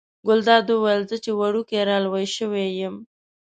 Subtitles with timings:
[0.27, 2.95] ګلداد وویل زه چې وړوکی را لوی شوی یم.